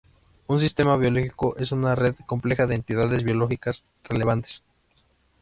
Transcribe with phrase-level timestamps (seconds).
[0.47, 4.63] Un sistema biológico es una red compleja de entidades biológicas relevantes.